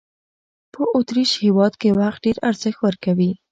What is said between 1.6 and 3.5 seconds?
کې وخت ډېر ارزښت ورکوي.